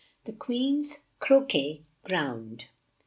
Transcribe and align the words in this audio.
THE 0.25 0.31
QUEEN'S 0.31 1.03
CRO 1.19 1.45
QUET 1.45 1.81
GROUND. 2.05 2.69